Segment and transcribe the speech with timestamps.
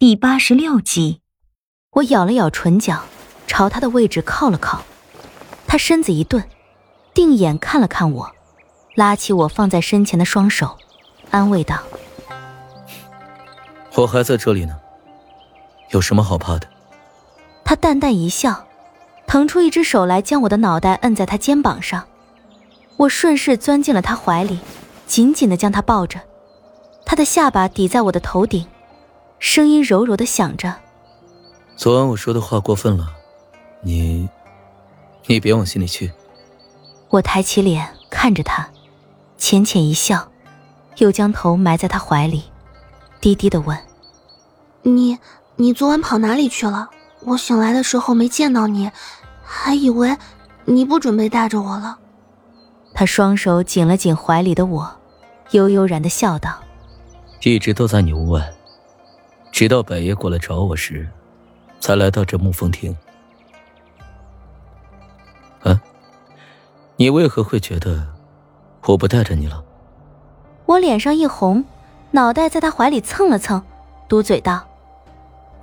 [0.00, 1.22] 第八十六集，
[1.90, 3.02] 我咬了咬唇角，
[3.48, 4.84] 朝他的位置靠了靠。
[5.66, 6.48] 他身子一顿，
[7.12, 8.30] 定眼看了看我，
[8.94, 10.78] 拉起我放在身前的双手，
[11.32, 11.82] 安慰道
[13.96, 14.78] ：“我还在这里呢，
[15.90, 16.68] 有什么好怕的？”
[17.66, 18.68] 他淡淡一笑，
[19.26, 22.06] 腾出一只手来，将我的脑袋摁在他肩膀上。
[22.98, 24.60] 我顺势钻进了他怀里，
[25.08, 26.20] 紧紧的将他抱着，
[27.04, 28.64] 他的下巴抵在我的头顶。
[29.38, 30.74] 声音柔柔的响着
[31.76, 33.08] ：“昨晚我说的话过分了，
[33.82, 34.28] 你，
[35.26, 36.12] 你别往心里去。”
[37.08, 38.68] 我抬起脸看着他，
[39.36, 40.28] 浅浅一笑，
[40.96, 42.44] 又将头埋在他怀里，
[43.20, 43.78] 低低的问
[44.82, 45.18] ：“你，
[45.56, 46.90] 你昨晚跑哪里去了？
[47.24, 48.90] 我醒来的时候没见到你，
[49.42, 50.16] 还以为
[50.64, 51.98] 你不准备带着我了。”
[52.92, 54.96] 他双手紧了紧怀里的我，
[55.52, 56.58] 悠悠然的笑道
[57.44, 58.52] ：“一直都在你屋外。”
[59.58, 61.08] 直到百爷过来找我时，
[61.80, 62.96] 才来到这沐风亭。
[65.64, 65.82] 啊，
[66.94, 68.06] 你为何会觉得
[68.84, 69.64] 我不带着你了？
[70.64, 71.64] 我脸上一红，
[72.12, 73.60] 脑袋在他怀里蹭了蹭，
[74.06, 74.64] 嘟嘴道：“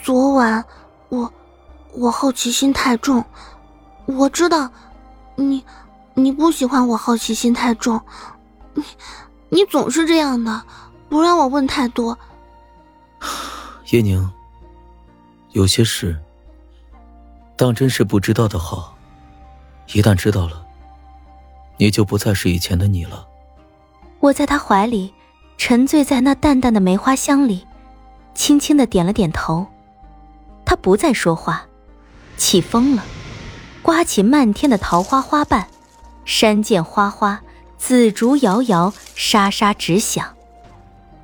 [0.00, 0.64] 昨晚
[1.08, 1.32] 我
[1.94, 3.24] 我好奇心太重，
[4.06, 4.70] 我知道
[5.34, 5.64] 你
[6.14, 8.00] 你不喜欢我好奇心太重，
[8.72, 8.84] 你
[9.48, 10.62] 你总是这样的，
[11.08, 12.16] 不让我问太多。”
[13.90, 14.30] 叶宁，
[15.50, 16.16] 有些事
[17.56, 18.96] 当真是不知道的好，
[19.92, 20.64] 一旦知道了，
[21.76, 23.26] 你就不再是以前的你了。
[24.20, 25.12] 我在他怀里，
[25.58, 27.66] 沉醉在那淡淡的梅花香里，
[28.32, 29.66] 轻轻的点了点头。
[30.64, 31.66] 他不再说话，
[32.36, 33.04] 起风了，
[33.82, 35.66] 刮起漫天的桃花花瓣，
[36.24, 37.42] 山涧花花，
[37.76, 40.36] 紫竹摇摇，沙沙直响。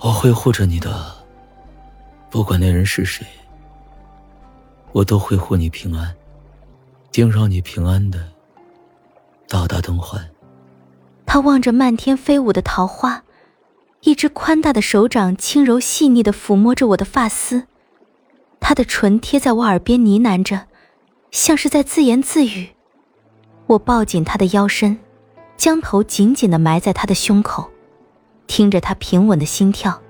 [0.00, 1.19] 我会护着你的。
[2.30, 3.26] 不管那人是谁，
[4.92, 6.14] 我都会护你平安，
[7.10, 8.28] 定让你平安的
[9.48, 10.30] 到达东环。
[11.26, 13.24] 他望着漫天飞舞的桃花，
[14.02, 17.66] 一只宽大的手掌轻柔细腻的抚摸着我的发丝，
[18.60, 20.66] 他的唇贴在我耳边呢喃着，
[21.32, 22.70] 像是在自言自语。
[23.66, 24.98] 我抱紧他的腰身，
[25.56, 27.68] 将头紧紧的埋在他的胸口，
[28.46, 30.00] 听着他平稳的心跳。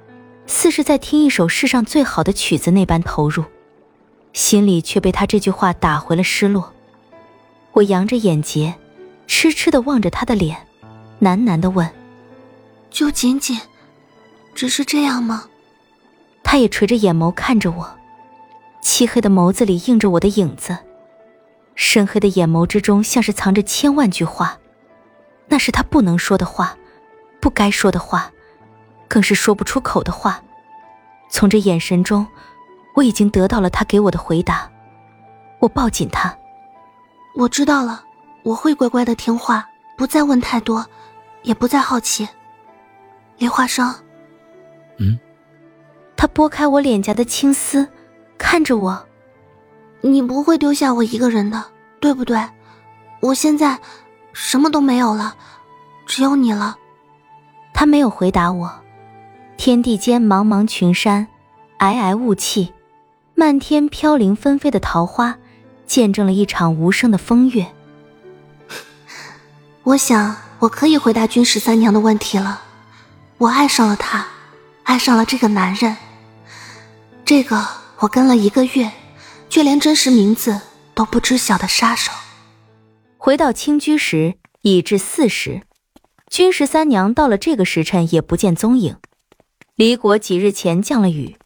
[0.46, 3.44] 似是在听一首世上最好的曲子那般投入，
[4.32, 6.72] 心里却被他这句话打回了失落。
[7.72, 8.74] 我扬着眼睫，
[9.26, 10.66] 痴痴的望着他的脸，
[11.20, 11.88] 喃喃的问
[12.90, 13.58] ：“就仅仅
[14.54, 15.46] 只是这样吗？”
[16.42, 17.98] 他也垂着眼眸看着我，
[18.82, 20.76] 漆黑的眸子里映着我的影子，
[21.76, 24.58] 深黑的眼眸之中像是藏着千万句话，
[25.46, 26.76] 那是他不能说的话，
[27.40, 28.32] 不该说的话。
[29.10, 30.40] 更是说不出口的话，
[31.28, 32.24] 从这眼神中，
[32.94, 34.70] 我已经得到了他给我的回答。
[35.58, 36.32] 我抱紧他，
[37.34, 38.04] 我知道了，
[38.44, 40.86] 我会乖乖的听话，不再问太多，
[41.42, 42.26] 也不再好奇。
[43.36, 43.92] 梨花生，
[44.98, 45.18] 嗯，
[46.16, 47.88] 他拨开我脸颊的青丝，
[48.38, 49.04] 看着我，
[50.02, 51.64] 你不会丢下我一个人的，
[52.00, 52.38] 对不对？
[53.20, 53.76] 我现在
[54.32, 55.34] 什么都没有了，
[56.06, 56.76] 只有你了。
[57.74, 58.79] 他没有回答我。
[59.62, 61.28] 天地间茫茫群山，
[61.78, 62.72] 皑皑雾气，
[63.34, 65.36] 漫天飘零纷飞的桃花，
[65.86, 67.66] 见证了一场无声的风月。
[69.82, 72.62] 我想，我可以回答君十三娘的问题了。
[73.36, 74.26] 我爱上了他，
[74.84, 75.94] 爱上了这个男人。
[77.26, 77.62] 这个
[77.98, 78.90] 我跟了一个月，
[79.50, 80.58] 却连真实名字
[80.94, 82.10] 都不知晓的杀手。
[83.18, 85.60] 回到青居时已至巳时，
[86.30, 88.96] 君十三娘到了这个时辰也不见踪影。
[89.80, 91.38] 离国几日前降了雨，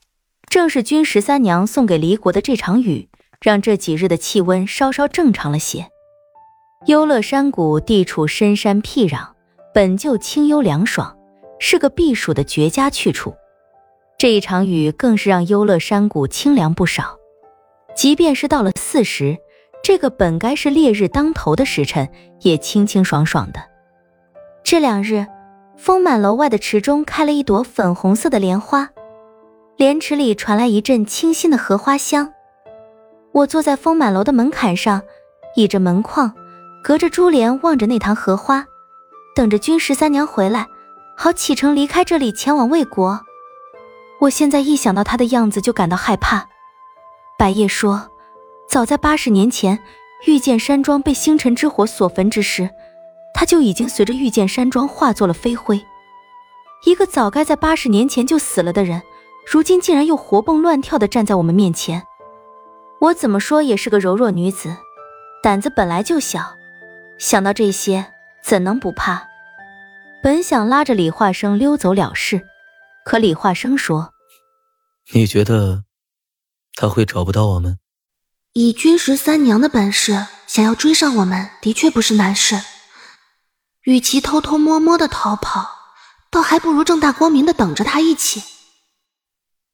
[0.50, 3.08] 正是君十三娘送给离国的这场雨，
[3.40, 5.86] 让这几日的气温稍稍正常了些。
[6.86, 9.28] 幽乐山谷地处深山僻壤，
[9.72, 11.16] 本就清幽凉爽，
[11.60, 13.32] 是个避暑的绝佳去处。
[14.18, 17.16] 这一场雨更是让幽乐山谷清凉不少。
[17.94, 19.38] 即便是到了巳时，
[19.80, 22.10] 这个本该是烈日当头的时辰，
[22.40, 23.60] 也清清爽爽的。
[24.64, 25.24] 这两日。
[25.76, 28.90] 丰满楼外的池中开了一朵粉红色的莲花，
[29.76, 32.32] 莲池里传来一阵清新的荷花香。
[33.32, 35.02] 我坐在丰满楼的门槛上，
[35.56, 36.32] 倚着门框，
[36.82, 38.64] 隔着珠帘望着那塘荷花，
[39.34, 40.66] 等着君十三娘回来，
[41.16, 43.20] 好启程离开这里前往魏国。
[44.20, 46.48] 我现在一想到她的样子就感到害怕。
[47.36, 48.08] 白夜说，
[48.68, 49.80] 早在八十年前，
[50.26, 52.70] 玉剑山庄被星辰之火所焚之时。
[53.34, 55.84] 他就已经随着御剑山庄化作了飞灰。
[56.86, 59.02] 一个早该在八十年前就死了的人，
[59.50, 62.04] 如今竟然又活蹦乱跳的站在我们面前。
[63.00, 64.76] 我怎么说也是个柔弱女子，
[65.42, 66.56] 胆子本来就小，
[67.18, 69.28] 想到这些，怎能不怕？
[70.22, 72.42] 本想拉着李化生溜走了事，
[73.04, 74.12] 可李化生说
[75.12, 75.84] ：“你觉得
[76.74, 77.78] 他会找不到我们？
[78.54, 82.56] 以君十三娘的本事，想要追上我们，的确不是难事。
[83.84, 85.66] 与其偷偷摸摸的逃跑，
[86.30, 88.42] 倒还不如正大光明的等着他一起。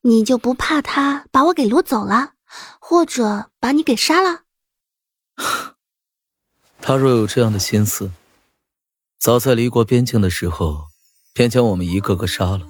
[0.02, 2.34] 你就不怕他把我给掳走了？”
[2.80, 4.40] 或者把你给杀了。
[6.82, 8.10] 他若有这样的心思，
[9.20, 10.88] 早在离国边境的时候，
[11.32, 12.66] 便将我们一个个杀了，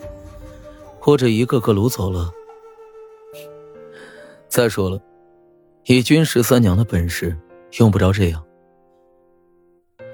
[1.01, 2.31] 或者一个个掳走了。
[4.51, 5.01] 再说了，
[5.87, 7.35] 以君十三娘的本事，
[7.79, 8.45] 用不着这样。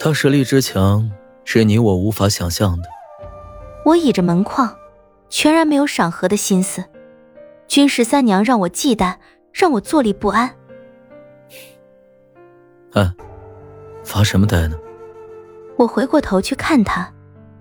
[0.06, 1.10] 他实力之强，
[1.44, 2.88] 是你我无法想象的。
[3.84, 4.72] 我倚着门框，
[5.28, 6.84] 全然没有赏荷的心思。
[7.66, 9.16] 君十三娘让我忌惮。
[9.52, 10.54] 让我坐立不安。
[12.92, 13.10] 哎，
[14.04, 14.76] 发什么呆呢？
[15.76, 17.12] 我回过头去看他，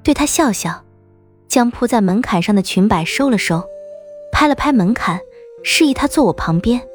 [0.04, 0.84] 对他笑笑，
[1.48, 3.64] 将铺在门槛上的裙摆收了收，
[4.32, 5.20] 拍了拍门槛，
[5.64, 6.86] 示意他坐我旁边。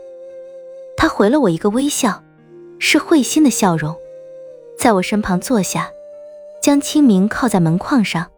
[0.96, 2.22] 他回了我一个微笑，
[2.78, 3.96] 是会心的笑容，
[4.80, 5.90] 在我身旁坐下，
[6.62, 8.30] 将清明靠在门框上，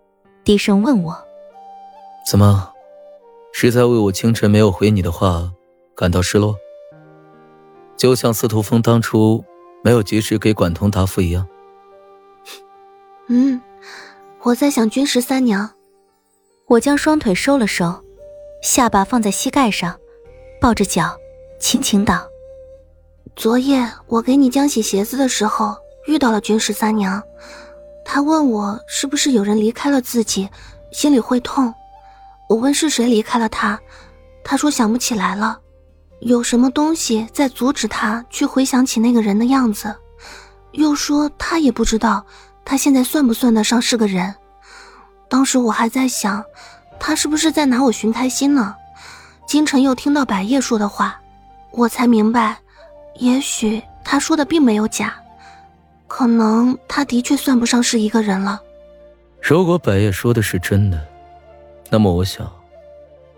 [0.42, 1.16] 低声问我
[2.28, 2.72] ：“怎么，
[3.52, 5.52] 是在为我清晨没有回你的话？”
[5.94, 6.56] 感到失落，
[7.96, 9.44] 就像司徒风当初
[9.84, 11.46] 没有及时给管彤答复一样。
[13.28, 13.62] 嗯，
[14.40, 15.70] 我在想君十三娘。
[16.66, 18.02] 我将双腿收了收，
[18.62, 19.96] 下巴放在膝盖上，
[20.60, 21.16] 抱着脚，
[21.60, 22.26] 轻轻道
[23.36, 25.76] ：“昨夜我给你浆洗鞋子的时候，
[26.06, 27.22] 遇到了君十三娘。
[28.04, 30.48] 她问我是不是有人离开了自己，
[30.92, 31.72] 心里会痛。
[32.48, 33.78] 我问是谁离开了她，
[34.44, 35.58] 她说想不起来了。”
[36.24, 39.92] 有什么东西在阻止他去回想起那个人的样子？
[40.70, 42.24] 又说他也不知道
[42.64, 44.32] 他现在算不算得上是个人。
[45.28, 46.44] 当时我还在想，
[47.00, 48.72] 他是不是在拿我寻开心呢？
[49.48, 51.20] 今晨又听到百叶说的话，
[51.72, 52.56] 我才明白，
[53.16, 55.12] 也许他说的并没有假，
[56.14, 58.60] 可能他的确算不上是一个人了。
[59.40, 61.00] 如果百叶说的是真的，
[61.88, 62.52] 那么我想，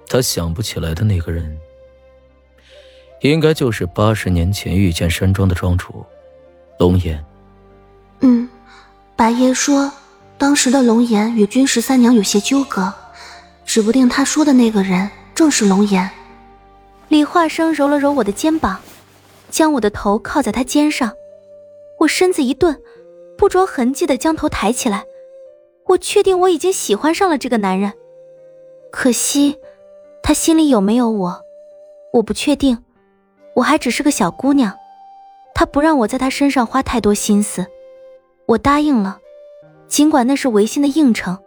[0.08, 1.56] 他想不起来的那个人。
[3.20, 6.04] 应该就是八十年前遇见山庄的庄主，
[6.80, 7.24] 龙岩。
[8.22, 8.48] 嗯，
[9.14, 9.92] 白爷说，
[10.36, 12.92] 当时的龙岩与君十三娘有些纠葛，
[13.64, 16.10] 指不定他说的那个人正是龙岩。
[17.06, 18.80] 李化生揉了揉我的肩膀，
[19.48, 21.12] 将我的头靠在他肩上，
[22.04, 22.82] 我身子一顿，
[23.36, 25.04] 不着痕迹的将头抬起来。
[25.86, 27.92] 我确定我已经喜欢上了这个男人，
[28.90, 29.58] 可惜，
[30.22, 31.42] 他心里有没有我，
[32.12, 32.78] 我不确定。
[33.54, 34.74] 我还只是个小姑娘，
[35.54, 37.66] 他不让我在他身上花太多心思，
[38.46, 39.20] 我答应了，
[39.88, 41.38] 尽管那是违心的应承，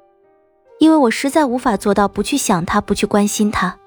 [0.80, 3.78] 因为我实在无法做到不去想他，不去关心他。